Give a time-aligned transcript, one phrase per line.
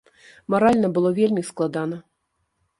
[0.53, 2.03] Маральна было вельмі складана.